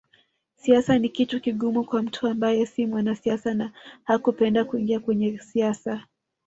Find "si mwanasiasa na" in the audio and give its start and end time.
2.65-3.71